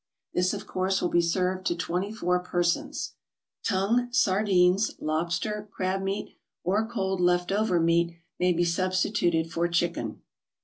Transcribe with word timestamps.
This, 0.33 0.51
of 0.55 0.65
course, 0.65 0.99
will 0.99 1.11
be 1.11 1.21
served 1.21 1.63
to 1.67 1.75
twenty 1.75 2.11
four 2.11 2.39
persons. 2.39 3.13
Tongue, 3.63 4.07
sardines, 4.11 4.95
lobster, 4.99 5.69
crab 5.71 6.01
meat 6.01 6.31
or 6.63 6.87
cold 6.87 7.21
left 7.21 7.51
over 7.51 7.79
meat 7.79 8.15
may 8.39 8.51
be 8.51 8.65
substituted 8.65 9.51
for 9.51 9.67
chicken. 9.67 10.23